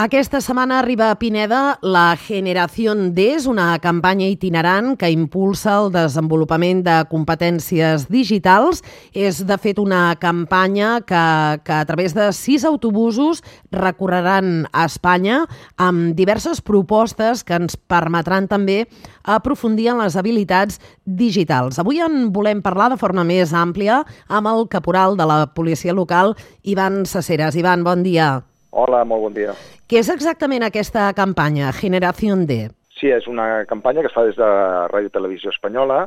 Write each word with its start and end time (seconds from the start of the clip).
Aquesta 0.00 0.38
setmana 0.40 0.78
arriba 0.78 1.10
a 1.10 1.18
Pineda 1.18 1.78
la 1.82 2.16
Generación 2.16 3.10
D, 3.12 3.34
és 3.36 3.44
una 3.44 3.74
campanya 3.84 4.30
itinerant 4.32 4.94
que 4.96 5.10
impulsa 5.12 5.74
el 5.76 5.90
desenvolupament 5.92 6.80
de 6.86 6.94
competències 7.10 8.06
digitals. 8.08 8.80
És, 9.12 9.42
de 9.44 9.58
fet, 9.60 9.76
una 9.76 10.14
campanya 10.16 11.02
que, 11.04 11.20
que 11.66 11.76
a 11.76 11.84
través 11.84 12.16
de 12.16 12.30
sis 12.32 12.64
autobusos 12.64 13.44
recorreran 13.76 14.64
a 14.72 14.86
Espanya 14.88 15.42
amb 15.76 16.16
diverses 16.16 16.64
propostes 16.64 17.44
que 17.44 17.60
ens 17.60 17.76
permetran 17.76 18.48
també 18.48 18.86
aprofundir 19.20 19.90
en 19.92 20.00
les 20.00 20.16
habilitats 20.16 20.80
digitals. 21.04 21.76
Avui 21.76 22.00
en 22.00 22.30
volem 22.32 22.64
parlar 22.64 22.88
de 22.88 22.96
forma 22.96 23.20
més 23.20 23.52
àmplia 23.52 24.00
amb 24.32 24.48
el 24.48 24.64
caporal 24.72 25.20
de 25.20 25.28
la 25.28 25.42
policia 25.52 25.92
local, 25.92 26.38
Ivan 26.64 27.04
Saceres. 27.04 27.60
Ivan, 27.60 27.84
bon 27.84 28.00
dia. 28.00 28.38
Hola, 28.70 29.02
molt 29.04 29.26
bon 29.26 29.34
dia. 29.34 29.54
Què 29.90 29.98
és 29.98 30.10
exactament 30.12 30.62
aquesta 30.66 31.08
campanya, 31.16 31.72
Generació 31.74 32.36
D? 32.46 32.62
Sí, 33.00 33.10
és 33.10 33.26
una 33.26 33.64
campanya 33.66 34.04
que 34.04 34.10
es 34.10 34.14
fa 34.14 34.26
des 34.28 34.36
de 34.38 34.48
Ràdio 34.92 35.10
Televisió 35.10 35.50
Espanyola 35.50 36.04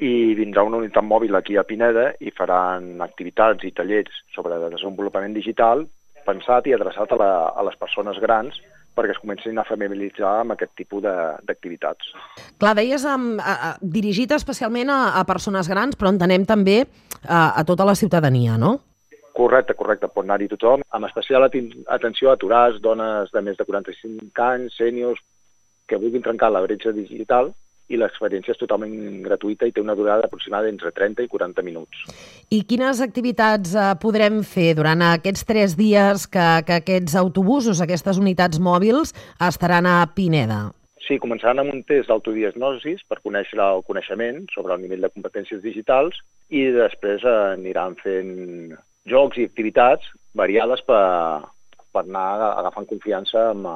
i 0.00 0.34
vindrà 0.34 0.64
una 0.64 0.80
unitat 0.80 1.04
mòbil 1.04 1.36
aquí 1.36 1.58
a 1.60 1.66
Pineda 1.68 2.10
i 2.24 2.32
faran 2.32 3.02
activitats 3.04 3.66
i 3.68 3.72
tallers 3.76 4.22
sobre 4.34 4.58
desenvolupament 4.72 5.36
digital 5.36 5.84
pensat 6.26 6.66
i 6.66 6.74
adreçat 6.74 7.12
a, 7.12 7.18
la, 7.20 7.32
a 7.52 7.64
les 7.68 7.76
persones 7.80 8.18
grans 8.22 8.56
perquè 8.96 9.14
es 9.14 9.20
comencin 9.22 9.58
a 9.60 9.64
familiaritzar 9.68 10.40
amb 10.40 10.56
aquest 10.56 10.72
tipus 10.76 11.04
d'activitats. 11.04 12.10
Clar, 12.58 12.74
deies 12.76 13.04
um, 13.06 13.32
a, 13.38 13.54
a, 13.54 13.70
dirigit 13.80 14.32
especialment 14.34 14.90
a, 14.90 15.00
a 15.20 15.24
persones 15.28 15.70
grans, 15.70 15.96
però 15.96 16.10
entenem 16.10 16.44
també 16.48 16.82
a, 16.82 17.52
a 17.54 17.62
tota 17.68 17.86
la 17.86 17.94
ciutadania, 17.94 18.58
no? 18.60 18.78
Correcte, 19.40 19.72
correcte, 19.72 20.08
pot 20.12 20.26
anar-hi 20.26 20.50
tothom, 20.50 20.82
amb 20.92 21.06
especial 21.08 21.46
atenció 21.46 22.28
a 22.28 22.34
aturats, 22.36 22.80
dones 22.84 23.30
de 23.32 23.40
més 23.46 23.56
de 23.56 23.64
45 23.64 24.44
anys, 24.44 24.74
sèniors, 24.76 25.22
que 25.88 25.98
vulguin 26.02 26.24
trencar 26.26 26.50
la 26.52 26.60
bretxa 26.66 26.92
digital 26.92 27.48
i 27.90 27.98
l'experiència 27.98 28.52
és 28.54 28.60
totalment 28.60 28.92
gratuïta 29.24 29.66
i 29.66 29.72
té 29.74 29.82
una 29.82 29.96
durada 29.98 30.28
aproximada 30.28 30.68
entre 30.70 30.92
30 30.94 31.24
i 31.24 31.30
40 31.32 31.64
minuts. 31.66 32.02
I 32.52 32.60
quines 32.68 33.00
activitats 33.02 33.72
eh, 33.74 33.86
podrem 34.02 34.42
fer 34.46 34.74
durant 34.78 35.02
aquests 35.08 35.48
tres 35.48 35.74
dies 35.78 36.28
que, 36.28 36.50
que 36.68 36.76
aquests 36.82 37.16
autobusos, 37.18 37.80
aquestes 37.80 38.20
unitats 38.20 38.60
mòbils, 38.62 39.14
estaran 39.48 39.88
a 39.88 39.96
Pineda? 40.14 40.60
Sí, 41.06 41.16
començaran 41.18 41.64
amb 41.64 41.72
un 41.74 41.80
test 41.88 42.12
d'autodiagnosis 42.12 43.02
per 43.08 43.18
conèixer 43.24 43.58
el 43.64 43.82
coneixement 43.88 44.44
sobre 44.54 44.76
el 44.76 44.84
nivell 44.84 45.08
de 45.08 45.10
competències 45.16 45.64
digitals 45.64 46.20
i 46.52 46.68
després 46.76 47.24
eh, 47.24 47.36
aniran 47.56 47.98
fent 48.04 48.76
jocs 49.10 49.40
i 49.40 49.48
activitats 49.48 50.06
variades 50.38 50.82
per, 50.86 51.02
per 51.90 52.04
anar 52.06 52.28
agafant 52.52 52.86
confiança 52.90 53.50
amb, 53.50 53.66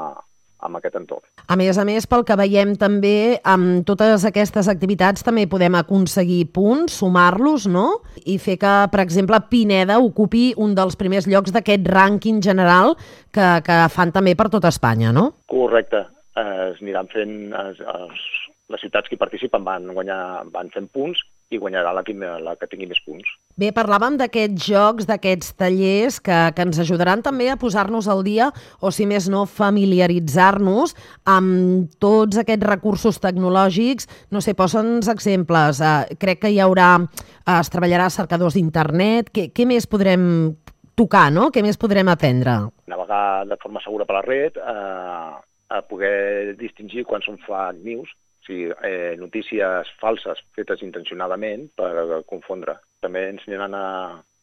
amb 0.65 0.79
aquest 0.79 0.97
entorn. 0.99 1.25
A 1.51 1.57
més 1.61 1.79
a 1.79 1.85
més, 1.87 2.07
pel 2.09 2.25
que 2.27 2.37
veiem 2.41 2.75
també, 2.81 3.37
amb 3.45 3.85
totes 3.89 4.25
aquestes 4.29 4.71
activitats 4.73 5.27
també 5.27 5.47
podem 5.51 5.77
aconseguir 5.79 6.41
punts, 6.55 7.01
sumar-los, 7.03 7.67
no? 7.71 7.87
I 8.25 8.39
fer 8.43 8.57
que, 8.63 8.75
per 8.93 9.03
exemple, 9.05 9.41
Pineda 9.51 10.01
ocupi 10.03 10.53
un 10.57 10.75
dels 10.79 10.97
primers 11.01 11.29
llocs 11.31 11.53
d'aquest 11.55 11.91
rànquing 11.91 12.41
general 12.45 12.95
que, 13.35 13.51
que 13.67 13.79
fan 13.93 14.15
també 14.15 14.37
per 14.39 14.49
tota 14.53 14.73
Espanya, 14.73 15.13
no? 15.13 15.31
Correcte. 15.51 16.07
Es 16.35 16.81
aniran 16.83 17.11
fent... 17.13 17.37
Es, 17.69 17.81
es, 17.81 18.27
les 18.73 18.81
ciutats 18.81 19.11
que 19.11 19.19
hi 19.19 19.21
participen 19.21 19.61
van, 19.61 19.91
guanyar, 19.93 20.47
van 20.49 20.71
fent 20.73 20.87
punts 20.89 21.21
i 21.53 21.59
guanyarà 21.61 21.93
la, 21.95 22.03
la 22.43 22.55
que 22.59 22.69
tingui 22.71 22.89
més 22.91 23.01
punts. 23.05 23.29
Bé, 23.61 23.71
parlàvem 23.75 24.17
d'aquests 24.19 24.67
jocs, 24.67 25.07
d'aquests 25.09 25.53
tallers 25.61 26.19
que, 26.25 26.39
que 26.57 26.67
ens 26.67 26.81
ajudaran 26.83 27.23
també 27.23 27.51
a 27.53 27.59
posar-nos 27.61 28.09
al 28.11 28.25
dia 28.27 28.51
o, 28.81 28.91
si 28.95 29.07
més 29.07 29.29
no, 29.31 29.45
familiaritzar-nos 29.47 30.97
amb 31.31 31.93
tots 32.03 32.41
aquests 32.43 32.67
recursos 32.67 33.21
tecnològics. 33.23 34.09
No 34.35 34.43
sé, 34.45 34.57
posa'ns 34.59 35.11
exemples. 35.13 35.83
Uh, 35.85 36.17
crec 36.21 36.43
que 36.45 36.53
hi 36.55 36.61
haurà, 36.65 36.97
uh, 37.05 37.57
es 37.61 37.73
treballarà 37.73 38.11
cercadors 38.11 38.59
d'internet. 38.59 39.31
Què, 39.35 39.51
què 39.55 39.69
més 39.69 39.87
podrem 39.91 40.55
tocar, 40.99 41.29
no? 41.35 41.51
Què 41.55 41.63
més 41.63 41.79
podrem 41.81 42.11
aprendre? 42.11 42.59
Navegar 42.91 43.45
de 43.51 43.59
forma 43.63 43.83
segura 43.85 44.07
per 44.09 44.19
la 44.19 44.27
red, 44.27 44.59
uh, 44.59 45.39
a 45.75 45.81
poder 45.89 46.55
distingir 46.59 47.07
quan 47.09 47.23
són 47.25 47.39
fake 47.47 47.83
news, 47.83 48.11
sigui, 48.47 48.71
eh, 48.87 49.15
notícies 49.21 49.91
falses 50.01 50.41
fetes 50.57 50.83
intencionadament 50.87 51.69
per 51.77 52.23
confondre. 52.29 52.79
També 53.05 53.29
ensenyaran 53.33 53.77
a, 53.79 53.87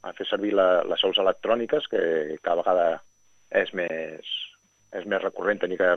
a 0.03 0.13
fer 0.17 0.27
servir 0.29 0.53
la, 0.57 0.83
les 0.87 1.01
seus 1.01 1.19
electròniques, 1.21 1.87
que 1.91 2.37
cada 2.41 2.61
vegada 2.61 2.87
és 3.61 3.73
més, 3.77 4.31
és 4.95 5.05
més 5.05 5.21
recurrent 5.23 5.59
tenir 5.61 5.77
que, 5.79 5.91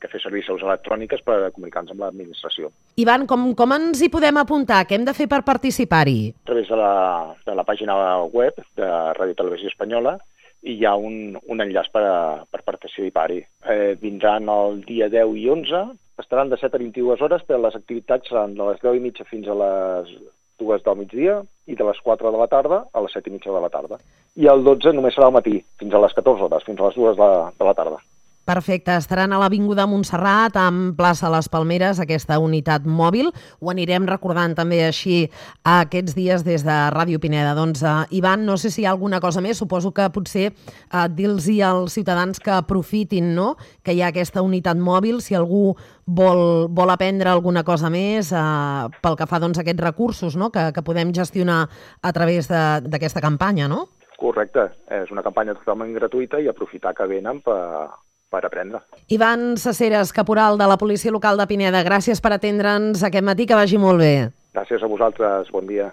que 0.00 0.10
fer 0.12 0.20
servir 0.22 0.44
seus 0.46 0.62
electròniques 0.62 1.24
per 1.26 1.38
comunicar-nos 1.56 1.94
amb 1.94 2.04
l'administració. 2.04 2.70
Ivan, 3.00 3.26
com, 3.30 3.50
com 3.58 3.74
ens 3.76 4.04
hi 4.04 4.10
podem 4.12 4.38
apuntar? 4.40 4.84
Què 4.86 4.98
hem 4.98 5.08
de 5.08 5.16
fer 5.16 5.28
per 5.30 5.42
participar-hi? 5.46 6.20
A 6.44 6.52
través 6.52 6.70
de 6.70 6.78
la, 6.78 6.94
de 7.46 7.56
la 7.56 7.66
pàgina 7.66 7.96
web 8.32 8.60
de 8.78 8.92
Ràdio 9.18 9.36
Televisió 9.40 9.72
Espanyola 9.72 10.18
i 10.64 10.78
hi 10.78 10.86
ha 10.88 10.94
un, 10.96 11.34
un 11.36 11.60
enllaç 11.60 11.90
per, 11.92 12.04
a, 12.08 12.18
per 12.48 12.62
participar-hi. 12.64 13.42
Eh, 13.68 13.92
vindran 14.00 14.48
el 14.48 14.80
dia 14.88 15.10
10 15.12 15.36
i 15.40 15.48
11, 15.52 15.82
estaran 16.34 16.50
de 16.50 16.56
7 16.56 16.76
a 16.76 16.78
22 16.78 17.20
hores, 17.22 17.42
però 17.46 17.60
les 17.62 17.76
activitats 17.78 18.26
seran 18.28 18.56
de 18.58 18.64
les 18.66 18.80
10 18.82 18.96
i 18.98 19.02
mitja 19.04 19.24
fins 19.28 19.46
a 19.46 19.54
les 19.54 20.10
2 20.58 20.82
del 20.82 20.98
migdia 20.98 21.36
i 21.70 21.76
de 21.78 21.84
les 21.86 22.00
4 22.02 22.32
de 22.34 22.40
la 22.40 22.48
tarda 22.50 22.80
a 22.90 23.02
les 23.04 23.14
7 23.14 23.30
i 23.30 23.34
mitja 23.36 23.54
de 23.54 23.62
la 23.62 23.70
tarda. 23.70 24.00
I 24.34 24.50
el 24.50 24.64
12 24.66 24.96
només 24.96 25.14
serà 25.14 25.30
al 25.30 25.36
matí, 25.36 25.60
fins 25.78 25.94
a 25.94 26.02
les 26.02 26.16
14 26.18 26.48
hores, 26.48 26.66
fins 26.66 26.80
a 26.80 26.90
les 26.90 26.98
2 26.98 27.16
de, 27.22 27.30
de 27.54 27.68
la 27.70 27.74
tarda. 27.78 28.02
Perfecte, 28.44 28.92
estaran 29.00 29.32
a 29.32 29.38
l'Avinguda 29.40 29.86
Montserrat, 29.88 30.58
amb 30.60 30.92
plaça 30.98 31.30
Les 31.32 31.46
Palmeres, 31.48 31.96
aquesta 31.96 32.36
unitat 32.36 32.84
mòbil. 32.84 33.30
Ho 33.64 33.70
anirem 33.72 34.04
recordant 34.04 34.52
també 34.58 34.82
així 34.84 35.30
aquests 35.64 36.12
dies 36.12 36.44
des 36.44 36.60
de 36.66 36.76
Ràdio 36.92 37.22
Pineda. 37.22 37.54
Doncs, 37.56 37.80
uh, 37.80 38.04
Ivan, 38.12 38.44
no 38.44 38.58
sé 38.60 38.68
si 38.68 38.82
hi 38.82 38.84
ha 38.84 38.92
alguna 38.92 39.22
cosa 39.24 39.40
més, 39.40 39.56
suposo 39.56 39.94
que 39.96 40.10
potser 40.12 40.50
uh, 40.52 41.06
dir-los 41.08 41.48
als 41.64 41.96
ciutadans 41.96 42.36
que 42.36 42.52
aprofitin 42.52 43.32
no? 43.34 43.54
que 43.82 43.96
hi 43.96 44.04
ha 44.04 44.12
aquesta 44.12 44.44
unitat 44.44 44.76
mòbil, 44.76 45.22
si 45.24 45.32
algú 45.34 45.72
vol, 46.04 46.68
vol 46.68 46.92
aprendre 46.92 47.32
alguna 47.32 47.64
cosa 47.64 47.88
més 47.88 48.28
uh, 48.36 48.92
pel 49.00 49.16
que 49.16 49.26
fa 49.26 49.40
doncs, 49.40 49.56
a 49.56 49.64
aquests 49.64 49.88
recursos 49.88 50.36
no? 50.36 50.52
que, 50.52 50.68
que 50.76 50.84
podem 50.84 51.16
gestionar 51.16 51.62
a 52.02 52.12
través 52.12 52.52
d'aquesta 52.52 53.24
campanya, 53.24 53.72
no? 53.72 53.86
Correcte, 54.20 54.68
és 54.92 55.10
una 55.10 55.24
campanya 55.24 55.56
totalment 55.56 55.96
gratuïta 55.96 56.38
i 56.40 56.48
aprofitar 56.48 56.92
que 56.94 57.08
venen 57.08 57.40
per, 57.44 57.88
per 58.34 58.44
aprendre. 58.48 58.82
Ivan 59.14 59.54
Saceres, 59.60 60.12
caporal 60.12 60.58
de 60.58 60.68
la 60.70 60.78
Policia 60.80 61.14
Local 61.14 61.38
de 61.40 61.46
Pineda, 61.50 61.84
gràcies 61.86 62.20
per 62.20 62.34
atendre'ns 62.36 63.04
aquest 63.06 63.26
matí, 63.26 63.46
que 63.46 63.58
vagi 63.58 63.78
molt 63.78 64.02
bé. 64.02 64.14
Gràcies 64.54 64.82
a 64.82 64.90
vosaltres, 64.90 65.50
bon 65.54 65.66
dia. 65.70 65.92